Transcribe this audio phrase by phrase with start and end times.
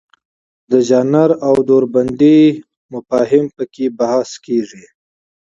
[0.71, 2.41] د ژانر او دوربندۍ
[2.93, 4.85] مفاهیم پکې بحث کیږي.